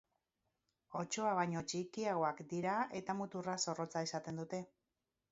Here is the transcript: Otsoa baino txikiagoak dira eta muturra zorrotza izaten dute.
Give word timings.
Otsoa 1.01 1.33
baino 1.39 1.61
txikiagoak 1.71 2.41
dira 2.53 2.77
eta 2.99 3.15
muturra 3.19 3.57
zorrotza 3.65 4.03
izaten 4.07 4.41
dute. 4.43 4.63